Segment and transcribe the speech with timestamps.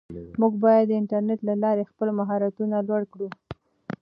[0.39, 3.27] موږ باید د انټرنیټ له لارې خپل مهارتونه لوړ کړو.